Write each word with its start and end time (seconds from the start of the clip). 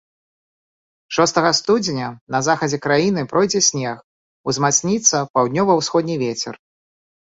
Шостага 1.17 1.51
студзеня 1.59 2.09
на 2.37 2.41
захадзе 2.49 2.81
краіны 2.87 3.21
пройдзе 3.37 3.63
снег, 3.69 3.95
узмацніцца 4.51 5.17
паўднёва-ўсходні 5.39 6.23
вецер. 6.29 6.55